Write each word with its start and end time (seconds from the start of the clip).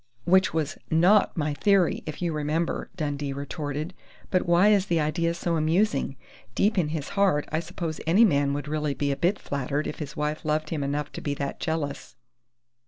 "Which 0.25 0.51
was 0.51 0.79
not 0.89 1.37
my 1.37 1.53
theory, 1.53 2.01
if 2.07 2.23
you 2.23 2.33
remember!" 2.33 2.89
Dundee 2.95 3.33
retorted. 3.33 3.93
"But 4.31 4.47
why 4.47 4.69
is 4.69 4.87
the 4.87 4.99
idea 4.99 5.35
so 5.35 5.57
amusing? 5.57 6.15
Deep 6.55 6.75
in 6.79 6.87
his 6.87 7.09
heart, 7.09 7.47
I 7.51 7.59
suppose 7.59 8.01
any 8.07 8.25
man 8.25 8.53
would 8.55 8.67
really 8.67 8.95
be 8.95 9.11
a 9.11 9.15
bit 9.15 9.37
flattered 9.37 9.85
if 9.85 9.99
his 9.99 10.17
wife 10.17 10.43
loved 10.43 10.71
him 10.71 10.83
enough 10.83 11.11
to 11.11 11.21
be 11.21 11.35
that 11.35 11.59
jealous." 11.59 12.15